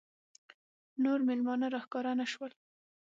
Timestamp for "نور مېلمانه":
1.03-1.67